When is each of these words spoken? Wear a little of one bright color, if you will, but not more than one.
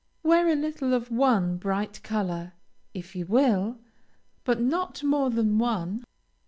Wear 0.23 0.47
a 0.47 0.55
little 0.55 0.95
of 0.95 1.11
one 1.11 1.57
bright 1.57 2.01
color, 2.01 2.53
if 2.91 3.15
you 3.15 3.27
will, 3.27 3.77
but 4.43 4.59
not 4.59 5.03
more 5.03 5.29
than 5.29 5.59
one. 5.59 6.03